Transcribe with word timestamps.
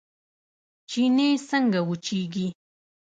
چينې 0.89 1.27
څنګه 1.49 1.79
وچیږي؟ 1.89 2.45